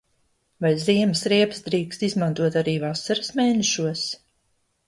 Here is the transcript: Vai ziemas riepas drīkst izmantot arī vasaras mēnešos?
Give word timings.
Vai 0.65 0.71
ziemas 0.85 1.21
riepas 1.33 1.61
drīkst 1.67 2.07
izmantot 2.09 2.59
arī 2.63 2.75
vasaras 2.87 3.33
mēnešos? 3.41 4.09